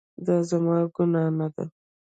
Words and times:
دا 0.25 0.35
زما 0.49 0.77
ګناه 0.95 1.31
نه 1.37 1.47
ده 1.53 1.65